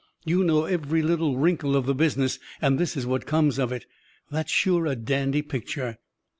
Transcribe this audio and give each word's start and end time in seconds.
You 0.25 0.43
know 0.43 0.65
every 0.65 1.03
little 1.03 1.37
wrinkle 1.37 1.75
of 1.75 1.85
the 1.85 1.93
business, 1.93 2.39
and 2.59 2.79
this 2.79 2.97
is 2.97 3.05
what 3.05 3.27
comes 3.27 3.59
of 3.59 3.71
it. 3.71 3.85
That's 4.31 4.51
sure 4.51 4.87
a 4.87 4.95
dandy 4.95 5.43
picture." 5.43 5.99